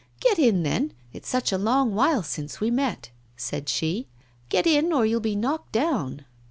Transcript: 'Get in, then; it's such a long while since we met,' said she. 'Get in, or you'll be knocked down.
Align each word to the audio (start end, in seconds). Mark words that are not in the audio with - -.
'Get 0.19 0.39
in, 0.39 0.63
then; 0.63 0.93
it's 1.13 1.29
such 1.29 1.51
a 1.51 1.59
long 1.59 1.93
while 1.93 2.23
since 2.23 2.59
we 2.59 2.71
met,' 2.71 3.11
said 3.37 3.69
she. 3.69 4.07
'Get 4.49 4.65
in, 4.65 4.91
or 4.91 5.05
you'll 5.05 5.19
be 5.19 5.35
knocked 5.35 5.73
down. 5.73 6.25